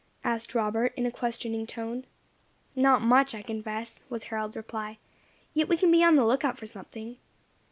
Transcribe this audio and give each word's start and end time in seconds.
asked 0.23 0.55
Robert, 0.55 0.95
in 0.97 1.05
a 1.05 1.11
questioning 1.11 1.67
tone. 1.67 2.07
"Not 2.75 3.03
much, 3.03 3.35
I 3.35 3.43
confess," 3.43 4.01
was 4.09 4.23
Harold's 4.23 4.57
reply; 4.57 4.97
"yet 5.53 5.69
we 5.69 5.77
can 5.77 5.91
be 5.91 6.03
on 6.03 6.15
the 6.15 6.25
lookout 6.25 6.57
for 6.57 6.65
something. 6.65 7.17